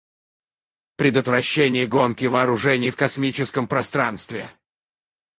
Предотвращение 0.95 1.85
гонки 1.85 2.25
вооружений 2.25 2.89
в 2.89 2.95
космическом 2.95 3.67
пространстве. 3.67 4.49